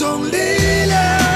[0.00, 1.27] it's only.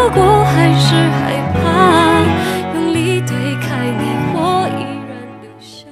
[0.00, 2.22] 不过还是害怕
[2.74, 5.84] 用力推开你，我依然留下。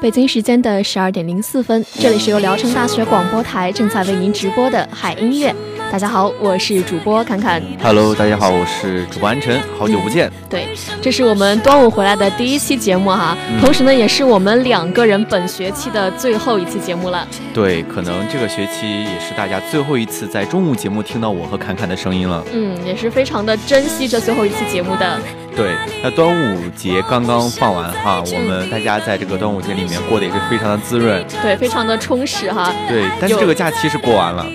[0.00, 5.52] 北京时间的十二点零四分，这里是由聊城大学广播台正在为您直播的海音乐。
[5.92, 7.62] 大家好，我是主播侃侃。
[7.82, 10.32] Hello，大家好，我是主播安晨，好久不见。
[10.48, 10.66] 对，
[11.02, 17.28] 这是我们端午回来的第一期节目哈，同时呢，也是我们两个人本学期的最后一期节目了。
[17.52, 22.42] 对，可能这个学期也是大家最后一次在中午节目听到我和侃侃的声音了。
[22.54, 25.20] 嗯，也是非常的珍惜这最后一期节目的。
[25.54, 32.72] 对，那端午节刚刚放完哈，我们大家在这个端午节里面过得也是非常的滋润，对，非常的充实哈。
[32.88, 34.46] 对，但是这个假期是过完了。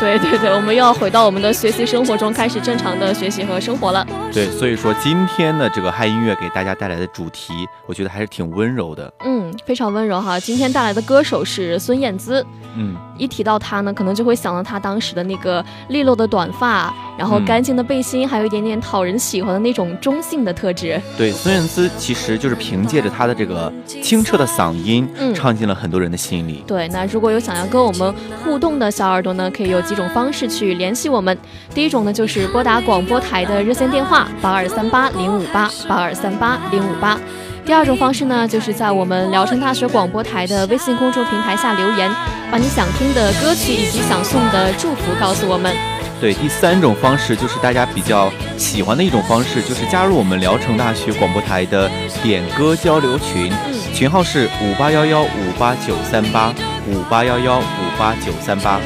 [0.00, 4.06] 对对对，我们又要回到我们的学习生活中，开始正常的学习和生活了。
[4.32, 9.10] 对，所以说今天的这个嗨音乐给大家带来的主题，我觉得还是挺温柔的。
[9.24, 10.38] 嗯，非常温柔哈。
[10.38, 12.44] 今天带来的歌手是孙燕姿。
[12.76, 21.00] 嗯，一提到他呢，可能就会想到他当时的那个利落的短发，然后干净的背心，还有一点点讨人喜欢的那种中性的特质。
[21.16, 26.64] 对，孙燕姿其实就是凭借着她的这个清澈的嗓音，唱进了很多人的心里。
[26.66, 28.14] 对，那如果有想要跟我们
[28.44, 31.36] 互动的小耳朵呢，可以有几种方式去联系我们。
[31.74, 37.18] 第一种呢，就是拨打广播台的热线电话八二三八零五八八二三八零五八。
[37.66, 42.10] 第二种方式呢，就是在我们聊城大学广播台的微信公众平台下留言，
[42.50, 45.74] 把你想听的歌曲以及想送的祝福告诉我们。
[46.20, 51.90] 对，第三种方式就是大家比较喜欢的一种方式，就是加入我们聊城大学广播台的
[52.22, 53.50] 点歌交流群，
[53.94, 56.54] 群号是五八幺幺五八九三八
[56.86, 58.78] 五八幺幺五八九三八。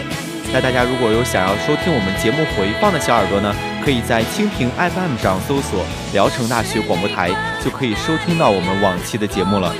[0.52, 3.52] 那大家如果有想要收听我们节目回放的小耳朵呢，
[3.88, 5.82] 可以在蜻蜓 FM 上搜索
[6.12, 7.30] 聊城大学广播台，
[7.64, 9.74] 就可以收听到我们往期的节目了。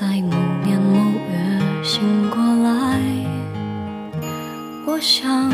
[0.00, 2.00] 在某年某月醒
[2.30, 2.98] 过来。
[4.86, 5.50] 我想，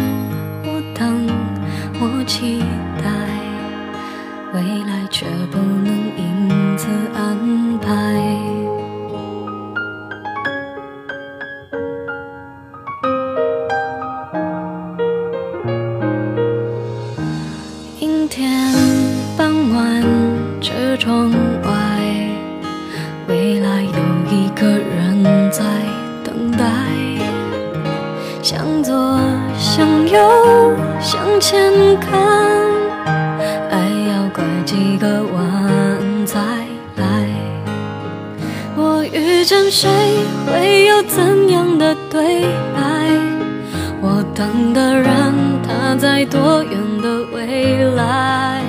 [46.06, 48.62] 在多远的未来？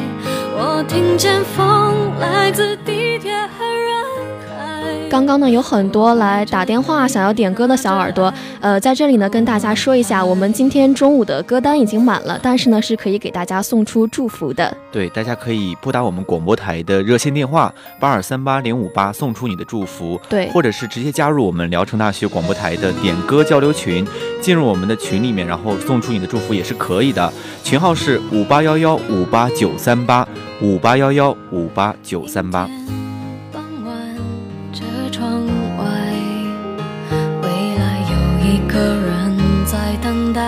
[0.55, 2.86] 我听见风来自。
[5.09, 14.75] 刚刚呢，有很多来打电话想要点歌的小耳朵，呃，在这里呢跟大家说一下，我们今天中午的歌单已经满了，但是呢是可以给大家送出祝福的。
[14.91, 20.19] 对，大家可以拨打我们广播台的热线电话八二三八零五八，送出你的祝福。
[20.27, 24.05] 对或者是直接加入我们聊城大学广播台的点歌交流群，
[24.41, 27.31] 进入我们的群里面，然后送出你的祝福也是可以的。
[27.63, 30.27] 群号是五八幺幺五八九三八
[30.61, 32.69] 五八幺幺五八九三八。
[38.67, 40.41] 个人在等待。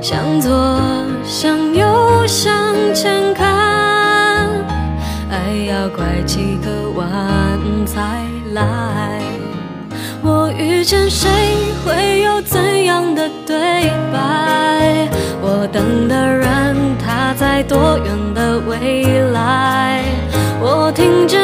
[0.00, 0.50] 向左，
[1.24, 3.46] 向右，向前看，
[5.30, 7.06] 爱要拐几个弯
[7.86, 8.22] 才
[8.52, 9.20] 来。
[10.22, 11.28] 我遇见谁，
[11.84, 15.08] 会有怎样的对白？
[15.42, 20.04] 我等的人，他在多远的未来？
[20.60, 21.43] 我听见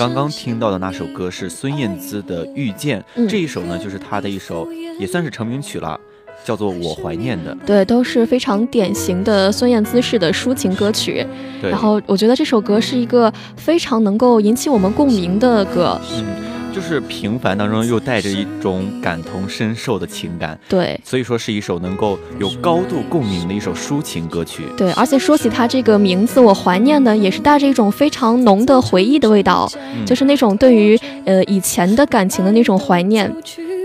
[0.00, 4.66] 刚刚听到的那首歌是孙燕姿的《遇见》，嗯这一首呢就是她的一首，
[4.98, 6.00] 也算是成名曲了，
[6.42, 7.54] 叫做《我怀念的》。
[7.66, 11.26] 对，都是非常典型的孙燕姿式的抒情歌曲。
[11.60, 16.00] 对，然后我觉得这首歌是一个非常能够引起我们共鸣的歌。
[16.14, 16.24] 嗯，
[16.72, 24.62] 就是平凡当中又带着一种感同身受的情感，对所以说是一首能够有高度共鸣的一首抒情歌曲。
[24.76, 33.30] 对，而且说起它这个名字，我怀念的也是带着一种非常浓的回忆的味道，嗯就是那种对于呃以前的感情的那种怀念。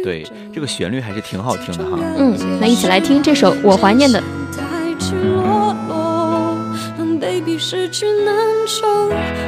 [0.04, 0.24] 对，
[0.54, 1.98] 这个旋律还是挺好听的哈。
[2.18, 4.22] 嗯，那一起来听这首《我怀念的》。
[4.56, 6.58] 太赤裸裸，
[6.96, 8.36] 让 baby 失去难
[8.68, 8.86] 受。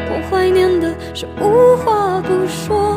[0.09, 2.96] 我怀念的是无话不说，我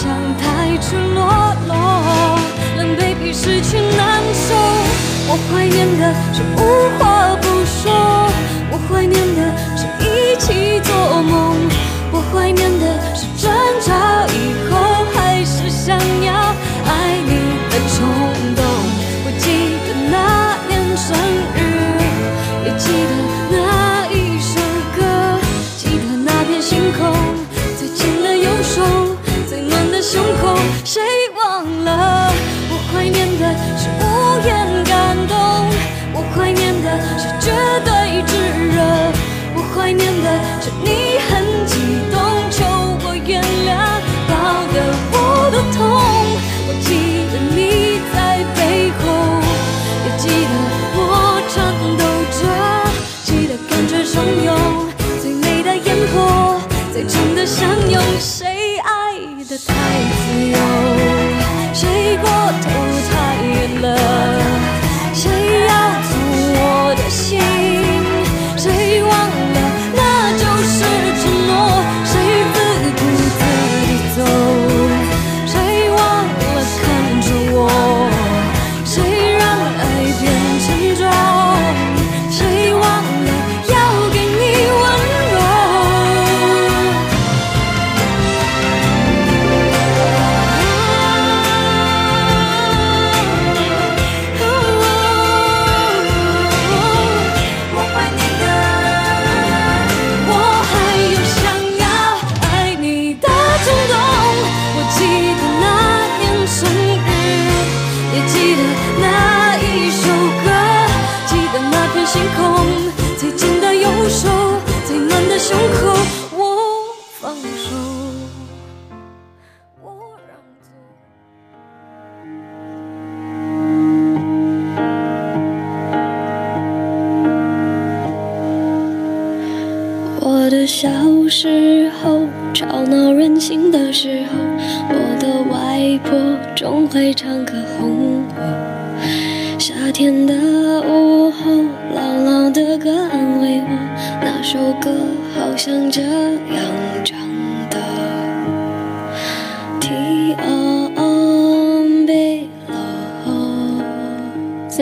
[0.00, 1.20] 想太赤裸
[1.68, 1.76] 裸，
[2.78, 4.54] 狼狈比失去难受。
[5.28, 6.58] 我怀念的是无
[6.98, 7.92] 话不说，
[8.70, 9.38] 我怀念的
[9.76, 10.08] 是一
[10.40, 10.90] 起做
[11.20, 11.54] 梦，
[12.12, 13.09] 我怀念的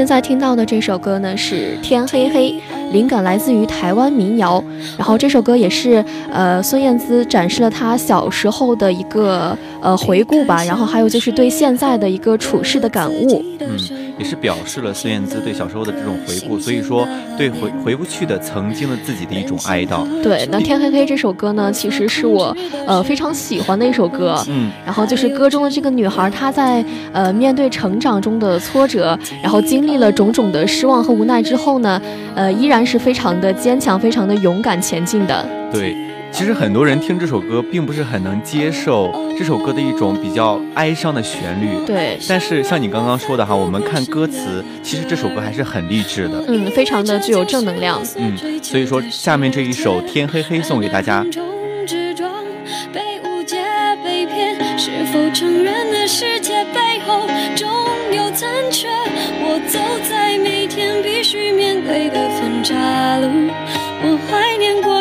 [0.09, 2.51] 在听到的这首歌呢是《天黑黑》，
[2.93, 4.65] 灵感来自于台湾民谣。
[4.97, 13.45] 然后这首歌也是呃孙燕姿展示了她小时候的一个呃回顾吧，然后还有就是对现在的一个处事的感悟。
[13.61, 13.69] 嗯，
[14.19, 17.07] 也是表示了孙燕姿对小时候的这种回顾，所以说
[17.37, 20.05] 对回回不去的曾经的自己的一种哀悼。
[20.23, 22.57] 对，那《天黑黑》这首歌呢，其实是我
[22.87, 24.43] 呃非常喜欢的一首歌。
[24.49, 32.01] 嗯，然后就是歌中的这个女孩，她在呃面对成长中的挫折，然后经历了种种的失望和无奈之后呢，
[32.35, 35.47] 呃依然是非常的坚强，非常的勇敢前进的。
[35.73, 36.08] 对。
[36.31, 41.85] 其实很多人听这首歌，并不是很能接受这首歌的一种比较哀伤的旋律。
[41.85, 46.45] 对，但是像你刚刚说的哈，我们看歌词，其实这首歌还是很励志的。
[46.47, 48.01] 嗯，非常的具有正能量。
[48.17, 51.25] 嗯，所以说下面这一首《天黑黑》送给大家。
[51.87, 52.25] 执着
[52.93, 53.57] 被误解、
[54.05, 57.69] 被骗，是否承认的世界背后总
[58.15, 58.89] 有残缺？
[59.41, 63.51] 我走在每天必须面对的分岔路，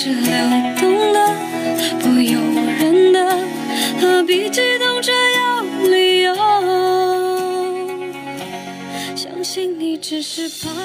[0.00, 0.79] 爱情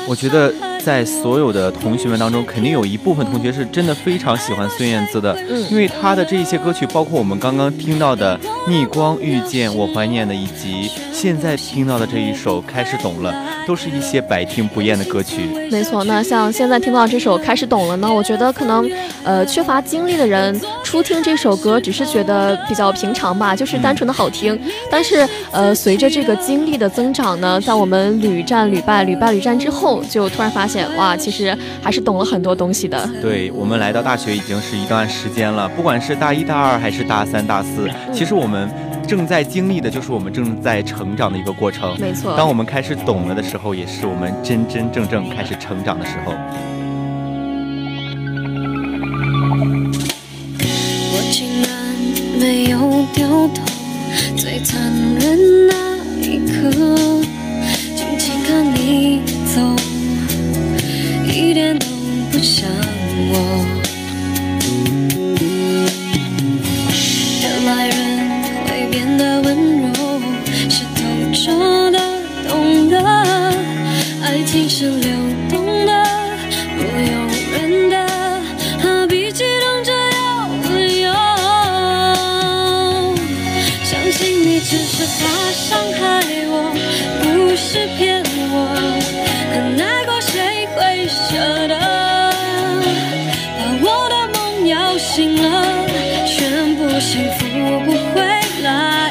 [0.08, 8.38] 我觉得在所有的同学们当中，肯定有一部分同学是真的非常喜欢孙燕姿的，嗯因为她的这一些歌曲，包括我们刚刚听到的
[8.70, 13.32] 《逆光遇见》，我怀念的，以及现在听到的这一首《开始懂了》，
[13.68, 15.48] 都是一些百听不厌的歌曲。
[15.72, 18.90] 没错，那像现在听到这首《开始懂了》呢，我觉得可能，
[19.24, 24.60] 呃，缺乏经历的人初听这首歌，只是觉得比较平常吧，就是单纯的好听。
[24.92, 33.10] 但是，呃，随着这个经历的增长呢，在我们屡战屡败、屡败屡战之后，就突然发现，哇，其实还是懂了很多东西的。
[33.21, 38.69] 对我们来到大学已经是一段时间了，不管是大一、大二还是大三、大四，其实我们
[39.08, 41.95] 正在经历的就是我们正在成长的一个过程。
[41.99, 46.34] 没错，当我们开始懂了的时候，也是我们真真正正开始成长的时候。
[51.12, 51.69] 我竟然
[52.39, 53.63] 没有掉头，
[54.36, 54.82] 最残
[55.19, 55.45] 忍
[94.67, 95.88] 要醒了，
[96.25, 97.45] 全部幸福
[97.86, 98.21] 不回
[98.63, 99.05] 来。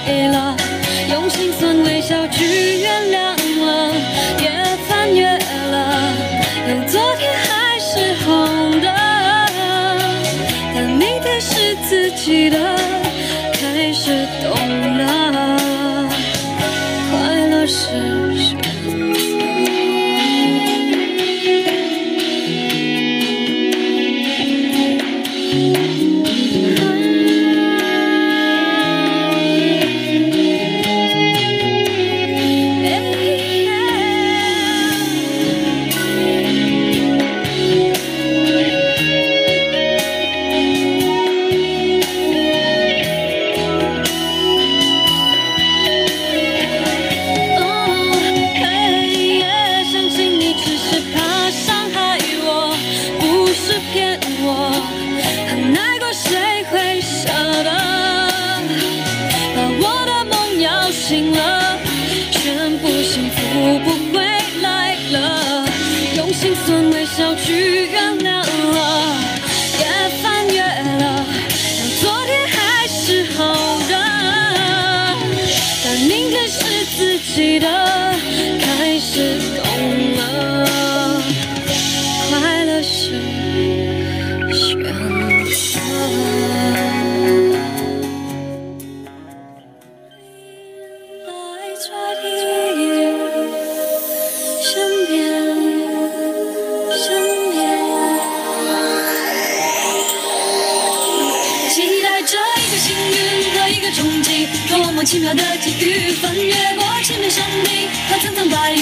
[105.05, 108.79] 奇妙的际遇，翻越过千面山顶和层层白云，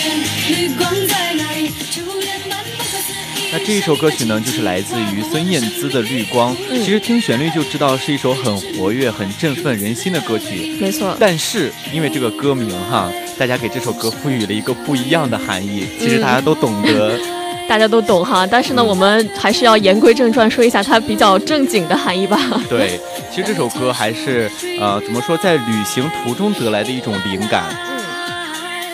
[0.48, 1.68] 绿光在哪里？
[1.90, 3.48] 秋叶漫不可思议。
[3.52, 6.56] 那这一首歌曲呢，就是来自于孙燕姿的《绿光》。
[6.84, 10.76] 其实听旋律就知道是一首很活跃、很振奋人心的歌曲。
[10.80, 15.86] 没错，但是因为这个歌名哈，大家给这首歌赋予了一个不一样的含义。
[15.98, 17.18] 其实大家都懂得，
[17.72, 18.46] 大家都懂哈。
[18.46, 22.38] 但是呢，我们还是要言归正传，说一下它比较正经的含义吧。
[22.68, 27.64] 对，其实这首歌还是呃，怎么说，在旅行途中得来的一种灵感。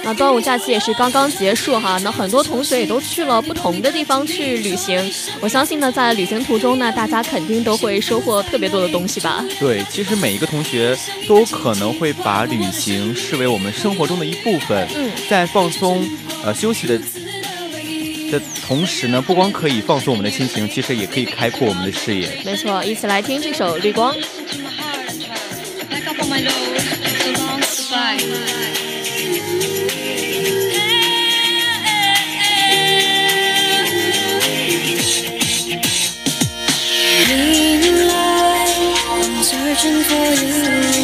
[0.05, 5.13] 那端午假期也是刚刚结束哈，那很多同学也都去了不同的地方去旅行。
[5.41, 9.45] 我相信呢，在旅行途中呢，大家肯定都会收获特别多的东西吧。
[9.59, 14.87] 对，其实每一个同学都可能会把旅行视为我们生活中的一部分。
[14.95, 16.09] 嗯，在放松、
[16.45, 16.99] 呃休息的
[18.31, 22.29] 的同时呢，不光可以放松我们的心情，其实也可以开阔我们的视野。
[22.45, 24.15] 没错，一起来听这首《绿光》。
[25.91, 26.79] Back up on my road,
[27.19, 28.19] so long goodbye.
[37.31, 38.71] Moonlight,
[39.11, 40.98] I'm searching for you.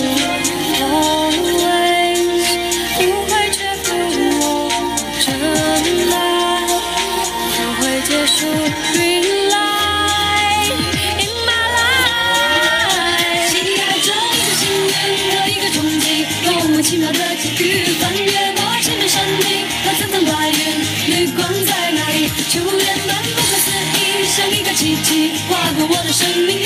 [25.87, 26.64] 我的生命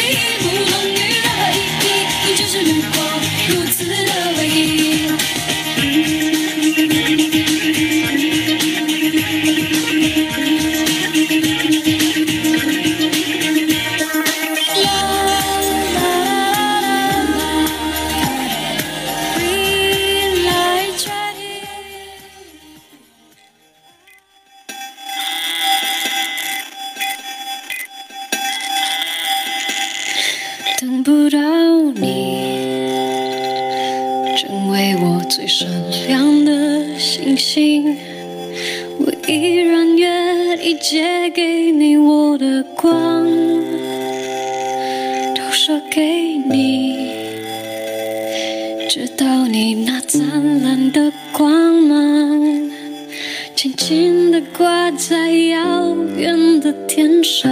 [54.57, 57.51] 挂在遥远的天上。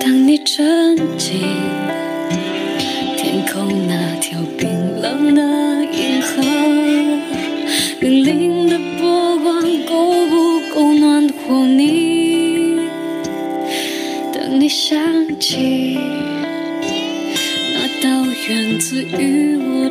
[0.00, 1.40] 当你沉浸
[3.16, 4.68] 天空那条冰
[5.00, 5.42] 冷的
[5.84, 6.42] 银河，
[8.00, 12.78] 粼粼的波光够不够暖和你？
[14.32, 14.98] 当你想
[15.38, 15.98] 起
[17.74, 19.89] 那道源自于我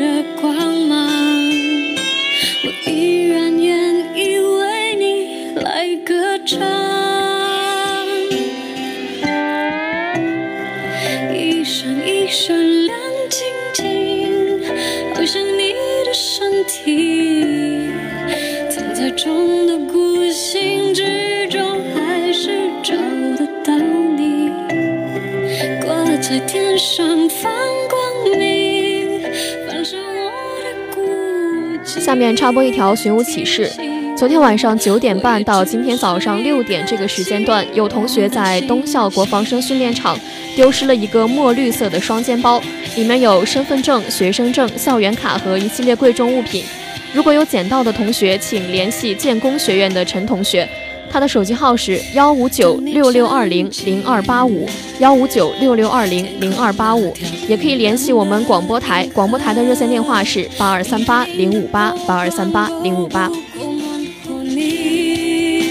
[31.85, 33.71] 下面插播一条寻物启事。
[34.17, 40.19] 昨天晚上九点半到今天早上六点这个时间段，有同学在东校国防生训练场
[40.55, 42.61] 丢失了一个墨绿色的双肩包，
[42.95, 46.65] 里面有身份证、学生证、校园卡和一系列贵重物品。
[47.13, 50.67] 如果有捡到的同学，请联系建工学院的陈同学，
[51.11, 54.67] 他的手机号是幺五九六六二零零二八五
[54.99, 57.13] 幺五九六六二零零二八五，
[57.47, 63.27] 也可以联系我们广播台，广播台的热线电话是八二三八零五八八二三八零五八。
[63.27, 65.63] 够暖和你。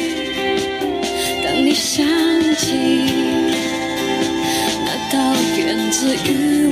[1.45, 2.05] 当你想
[2.57, 2.75] 起
[4.85, 5.19] 那道
[5.57, 6.68] 源自于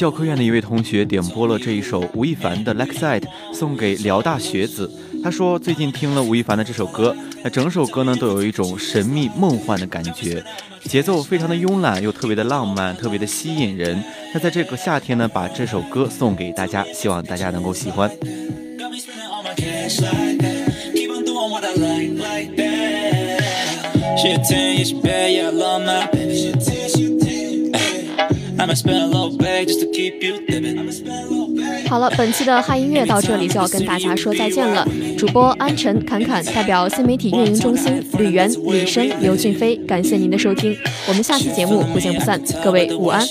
[0.00, 3.20] 教科院的一位同学点播了这一首吴亦凡的《Like That》，
[3.52, 4.90] 送给辽大学子。
[5.22, 10.42] 他说最近听了吴亦凡的这首歌，那整首歌呢都有一种神秘梦幻的感觉，
[10.84, 14.02] 节奏非常的慵懒又特别的浪漫，特别的吸引人。
[14.32, 18.10] 那在这个夏天呢，把这首歌送给大家，希望大家能够喜欢。
[31.88, 34.86] 好了，本期的嗨音乐到这里就要跟大家说再见了。
[35.18, 40.76] 主播安晨、侃侃代表新媒体运营中心，吕源、李生、刘俊飞，感谢您的收听，
[41.08, 42.40] 我们下期节目不见不散。
[42.62, 43.26] 各位午安。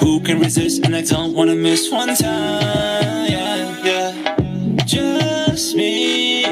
[0.00, 0.84] Who can resist?
[0.84, 3.26] And I don't wanna miss one time.
[3.26, 4.12] Yeah, yeah.
[4.84, 6.44] Just me